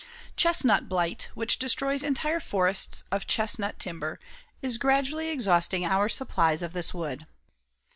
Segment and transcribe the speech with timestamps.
[0.35, 4.19] Chestnut blight, which destroys entire forests of chestnut timber,
[4.63, 7.27] is gradually exhausting our supplies of this wood.